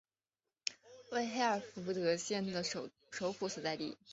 [1.11, 2.89] 为黑尔福德县的首
[3.33, 3.99] 府所在地。